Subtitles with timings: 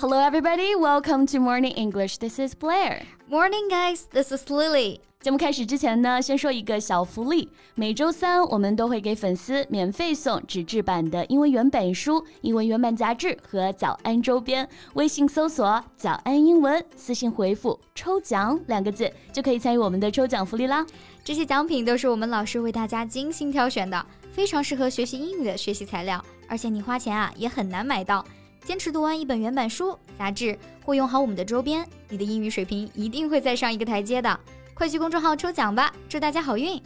[0.00, 0.74] Hello, everybody.
[0.74, 2.16] Welcome to Morning English.
[2.16, 3.02] This is Blair.
[3.28, 4.06] Morning, guys.
[4.10, 5.00] This is Lily.
[5.20, 7.50] 节目开始之前呢，先说一个小福利。
[7.74, 14.66] 每周三我们都会给粉丝免费送纸质版的英文原版书、英文原版杂志和早安周边。
[14.94, 20.86] 微信搜索“早安英文”，私信回复“抽奖”两个字，就可以参与我们的抽奖福利啦。
[21.22, 28.24] 这些奖品都是我们老师为大家精心挑选的，非常适合学习英语的学习材料，而且你花钱啊也很难买到。
[28.64, 34.38] 坚持读完一本原版书、杂志，或用好我们的周边，你的英语水平一定会再上一个台阶的。
[34.74, 36.80] 快去公众号抽奖吧，祝大家好运！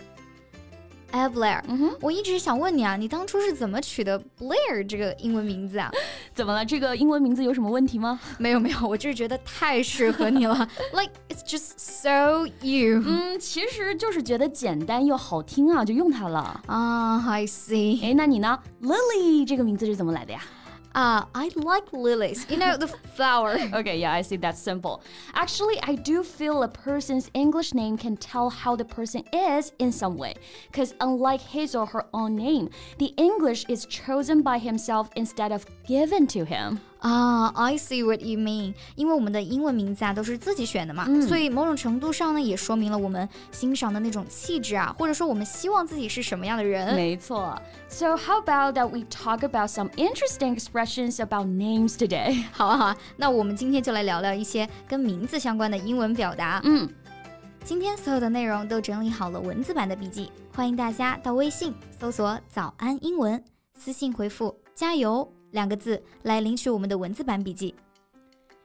[1.10, 5.90] 哎，Blair，嗯哼，我一直想问你啊，你当初是怎么取的 Blair 这个英文名字啊？
[6.34, 6.64] 怎么了？
[6.64, 8.18] 这个英文名字有什么问题吗？
[8.38, 10.56] 没有没有，我就是觉得太适合你了，
[10.92, 13.00] Like it's just so you。
[13.06, 16.60] 嗯，其实就是觉得简单又好听啊，就用它了。
[16.66, 18.02] 啊，I see。
[18.02, 20.63] 哎，那你呢？Lily 这个名字是怎么来的呀？Ah,
[20.94, 22.46] uh, I like lilies.
[22.48, 23.58] You know, the flower.
[23.74, 24.36] okay, yeah, I see.
[24.36, 25.02] That's simple.
[25.34, 29.90] Actually, I do feel a person's English name can tell how the person is in
[29.92, 30.34] some way.
[30.70, 35.66] Because unlike his or her own name, the English is chosen by himself instead of
[35.86, 36.80] given to him.
[37.00, 38.74] 啊、uh,，I see what you mean。
[38.96, 46.94] 因为我们的英文名字啊都是自己选的嘛，嗯、所以某种程度上呢，也说明了我们欣赏的那种气质啊，或者说我们希望自己是什么样的人。
[46.94, 47.60] 没错。
[47.88, 52.44] So how about that we talk about some interesting expressions about names today？
[52.52, 56.60] 好啊好啊，那我们今天就来聊聊一些跟名字相关的英文表达。
[56.64, 56.88] 嗯。
[57.66, 63.42] 今天所有的内容都整理好了文字版的笔记，欢迎大家到微信搜索“早安英文”，
[63.78, 65.26] 私信回复“加油”。
[65.53, 67.73] 两个字来领取我们的文字版笔记。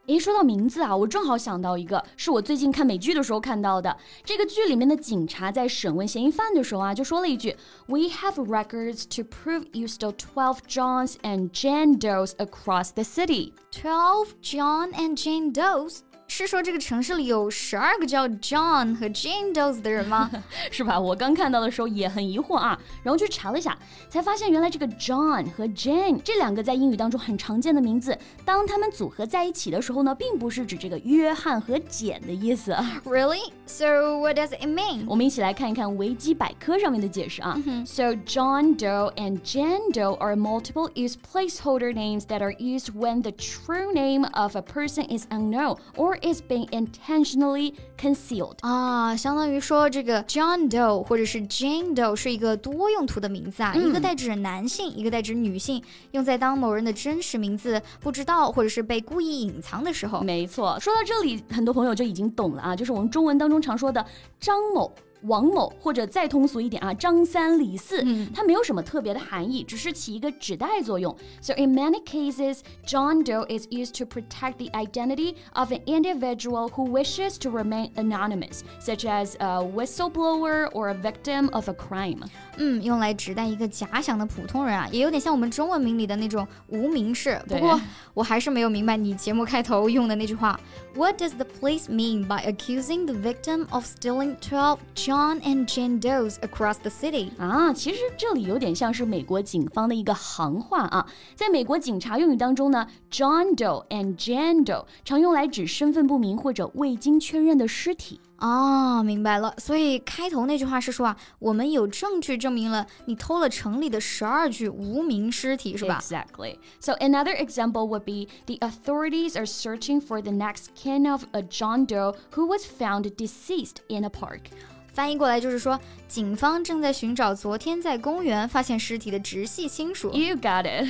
[0.07, 3.97] 诶，说到名字啊，我正好想到一个，是我最近看美剧的时候看到的。
[4.23, 7.57] 这个剧里面的警察在审问嫌疑犯的时候啊，就说了一句：“
[7.89, 14.35] We have records to prove you stole twelve Johns and Jane Does across the city.” Twelve
[14.43, 16.01] John and Jane Does.
[16.29, 20.29] 是说这个城市里有十二个叫 John 和 Jane Doe 的人吗？
[20.69, 20.99] 是吧？
[20.99, 32.75] 我刚看到的时候也很疑惑啊，然后去查了一下，才发现原来这个 John 和 Jane 这两个在英语当中很常见的名字，当他们组合在一起的时候呢，并不是指这个约翰和简的意思。
[33.05, 33.53] Really?
[33.67, 35.05] So what does it mean?
[35.07, 37.57] 我们一起来看一看维基百科上面的解释啊。
[37.87, 43.31] So John Doe and Jane Doe are multiple use placeholder names that are used when the
[43.31, 51.04] true name of a person is unknown or is being intentionally concealed 啊，相当于说这个 John Doe
[51.04, 60.22] 或者是 Jane Doe 是一个多用途的名字啊，一个代指男性，一个代指女性，用在当某人的真实名字不知道或者是被故意隐藏的时候。
[60.22, 64.06] 没错，说到这里，很多朋友就已经懂了啊，就是我们中文当中常说的
[64.40, 64.92] 张某。
[65.23, 71.17] 王某，或者再通俗一点啊，张三李四，嗯、它没有什么特别的含义，只是起一个指代作用。
[71.41, 76.91] So in many cases, John Doe is used to protect the identity of an individual who
[76.91, 82.21] wishes to remain anonymous, such as a whistleblower or a victim of a crime.
[82.59, 87.41] 嗯，用来指代一个假想的普通人啊，也有点像我们中文名里的那种无名氏。
[87.49, 87.81] 不过
[88.13, 90.61] 我还是没有明白你节目开头用的那句话。
[90.95, 96.37] What does the police mean by accusing the victim of stealing twelve John and Jane Does
[96.41, 97.31] across the city?
[97.39, 101.07] 啊，其实这里有点像是美国警方的一个行话啊。
[101.35, 108.21] 在美国警察用语当中呢，John Doe and Jane Doe 常用来指身份不明或者未经确认的尸体。
[108.39, 109.55] 哦，明白了。
[109.59, 115.99] 所以开头那句话是说啊，我们有证据证明了你偷了城里的十二具无名尸体，是吧？
[116.03, 116.59] Exactly.
[116.81, 121.43] So another example would be the authorities are searching for the next kin of a
[121.43, 124.51] John Doe who was found deceased in a park.
[125.00, 125.80] 翻译过来就是说，
[126.10, 130.12] 警方正在寻找昨天在公园发现尸体的直系亲属。
[130.12, 130.86] You got it。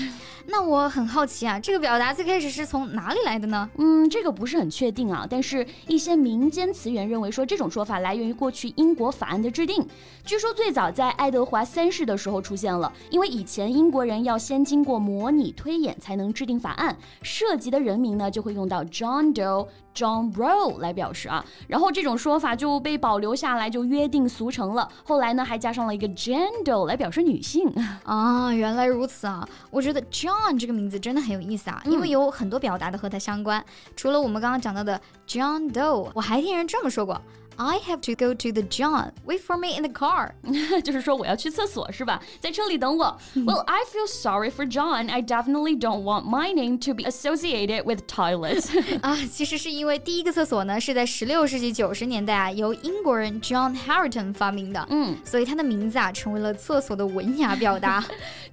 [0.47, 3.69] 那我很好奇啊，这个表达最开始是从哪里来的呢？
[3.77, 9.87] 嗯，这个不是很确定啊，但是一些民间词源认为说这种说法来源于过去英国法案的制定。
[10.25, 19.67] 据说最早在爱德华三世的时候出现了，因为以前英国人要先经过模拟推演才能制定法案，涉及的人名呢就会用到 John Doe。
[19.95, 24.87] John Roe 来表示啊，然后这种说法就被保留下来，就约定俗成了。
[25.03, 27.67] 后来呢，还加上了一个 Doe 来表示女性
[28.03, 29.47] 啊，原来如此啊！
[29.69, 33.63] 我觉得 John 这个名字真的很有意思啊，因为有很多表达的和它相关。
[33.95, 37.21] 除了我们刚刚讲到的 John Doe，我还听人这么说过。
[37.61, 39.11] I have to go to the John.
[39.25, 40.31] Wait for me in the car.
[40.81, 42.21] 就是说我要去厕所是吧？
[42.39, 43.19] 在车里等我。
[43.35, 45.09] Well, I feel sorry for John.
[45.09, 48.69] I definitely don't want my name to be associated with toilets.
[49.03, 54.87] 啊，其实是因为第一个厕所呢是在十六世纪九十年代啊，由英国人 John Harington 发明的。
[54.89, 58.01] 嗯，所以他的名字啊成为了厕所的文雅表达。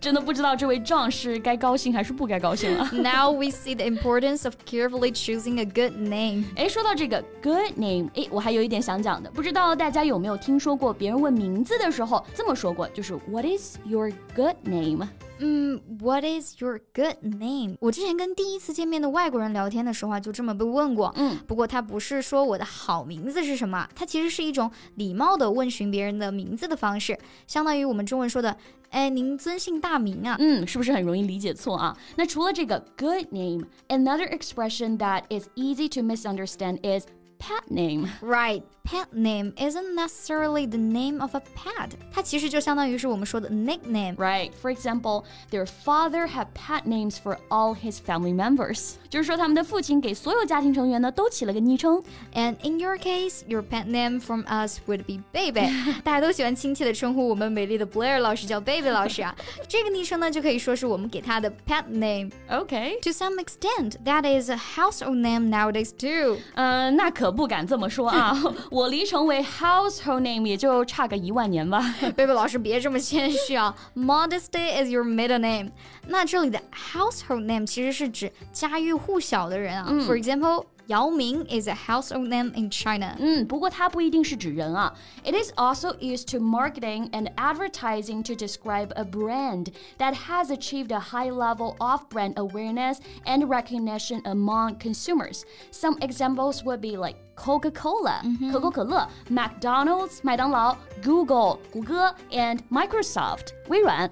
[0.00, 2.88] 真的不知道这位壮士该高兴还是不该高兴了。
[2.92, 6.44] Now we see the importance of carefully choosing a good name.
[6.56, 15.06] 哎，说到这个 good name，哎，我还有一点想讲的，不知道大家有没有听说过别人问名字的时候这么说过，就是 What is your good name？
[15.38, 17.76] 嗯，What is your good name？
[17.80, 21.12] 我之前跟第一次见面的外国人聊天的时候啊，就这么被问过。
[21.16, 28.56] 嗯，不过他不是说我的好名字是什么，它其实是一种礼貌的问询别人的名字的方式，相当于我们中文说的，
[28.90, 30.36] 哎，您尊姓大名啊？
[30.38, 31.96] 嗯，是不是很容易理解错啊？
[32.16, 37.06] 那除了这个 good name，another expression that is easy to misunderstand is
[37.39, 38.07] pet name.
[38.21, 38.63] Right.
[38.83, 41.91] Pet name isn't necessarily the name of a pet.
[42.11, 44.15] 它其实就相当于是我们说的 nickname.
[44.15, 44.51] Right.
[44.59, 48.93] For example, their father had pet names for all his family members.
[49.07, 52.01] 就是说他们的父亲给所有家庭成员呢都起了个昵称。
[52.33, 55.69] And in your case, your pet name from us would be Baby.
[56.03, 59.35] 大 家都喜欢亲切的称呼我们美丽的 Blair 老师叫 Baby 老师啊。
[59.67, 62.31] 这个昵称呢就可以说是我们给他的 pet name.
[62.49, 62.99] Okay.
[63.01, 66.39] To some extent, that is a household name nowadays too.
[66.55, 68.36] 嗯，那可 不敢这么说啊。
[68.70, 71.80] 我离成为 household name 也就差个一万年吧。
[72.16, 75.70] 贝贝老师别这么谦虚啊，Modesty is your middle name。
[76.06, 79.90] 那这里的 household name 其实是指家喻户晓的人啊。
[80.06, 80.64] For example。
[80.87, 83.15] Yao Ming is a household name in China.
[83.17, 84.93] 嗯，不过它不一定是指人啊。
[85.23, 89.67] It is also used to marketing and advertising to describe a brand
[89.99, 95.43] that has achieved a high level of brand awareness and recognition among consumers.
[95.71, 104.09] Some examples would be like Coca-Cola, 可口可乐, McDonald's, 麦当劳, Google, 谷歌, and Microsoft, 微软.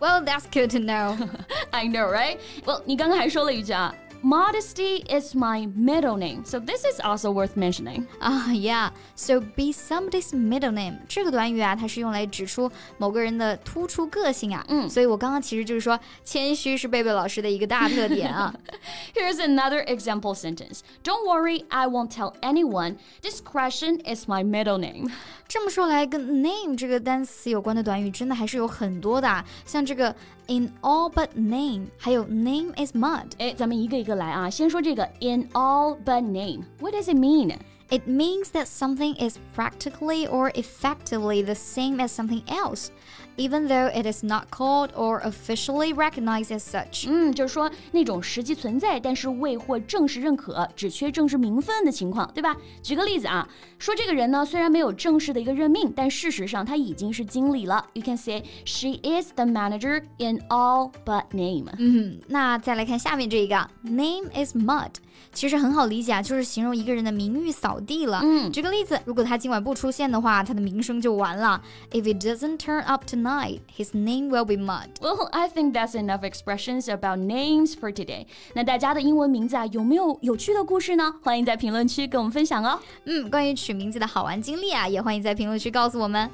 [0.00, 1.16] Well, that's good to know.
[1.70, 2.38] I know, right?
[2.64, 3.94] Well, 你刚刚还说了一句啊。
[4.22, 8.06] Modesty is my middle name, so this is also worth mentioning.
[8.20, 14.64] 啊、uh,，Yeah, so be somebody's middle name 这个短语啊，它是用来指出某个人的突出个性啊。
[14.68, 18.54] 嗯，所以我刚刚其实就是说，谦虚是贝贝老师的一个大特点啊。
[19.14, 20.80] Here's another example sentence.
[21.02, 22.96] Don't worry, I won't tell anyone.
[23.20, 25.10] Discretion is my middle name.
[25.46, 30.16] 这么说来，跟 name 这个单词有关的短语真的还是有很多的、啊，像这个
[30.48, 33.32] in all but name，还有 name is mud。
[33.38, 34.50] 哎，咱们一个一个来啊。
[34.50, 36.64] 先说这个 in all but name.
[36.80, 37.56] What does it mean?
[37.90, 42.88] It means that something is practically or effectively the same as something else,
[43.38, 47.06] even though it is not called or officially recognized as such.
[47.08, 52.56] 嗯，就是说那种实际存在，但是未获正式认可，只缺正式名分的情况，对吧？
[52.82, 57.86] 举个例子啊，说这个人呢，虽然没有正式的一个任命，但事实上他已经是经理了。
[57.94, 61.68] You can say she is the manager in all but name.
[61.78, 64.90] 嗯，那再来看下面这个，name is mud。
[65.31, 68.21] 其实很好理解啊，就是形容一个人的名誉扫地了。
[68.23, 71.61] 嗯，举个例子，如果他今晚不出现的话，他的名声就完了。
[71.91, 74.89] If he doesn't turn up tonight, his name will be mud.
[74.99, 78.25] Well, I think that's enough expressions about names for today.
[78.53, 81.15] 那大家的英文名字啊，有没有有趣的故事呢？
[81.21, 82.79] 欢迎在评论区跟我们分享哦。
[83.05, 86.29] 嗯，关于取名字的好玩经历啊，也欢迎在评论区告诉我们。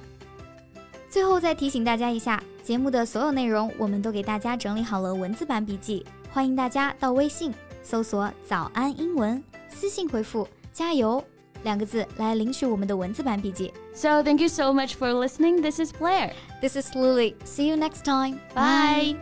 [1.09, 7.53] 最后再提醒大家一下，节目的所有内容我们都给大家整理好了文字版笔记，欢迎大家到微信。
[7.84, 11.22] 搜索“早安英文”，私信回复“加油”
[11.62, 13.72] 两个字来领取我们的文字版笔记。
[13.94, 15.60] So thank you so much for listening.
[15.60, 16.32] This is Blair.
[16.60, 17.34] This is Lily.
[17.44, 18.40] See you next time.
[18.54, 19.16] Bye.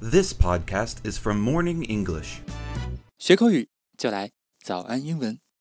[0.00, 2.40] This podcast is from Morning English.
[3.18, 4.30] 学口语就来
[4.62, 5.44] 早安英文。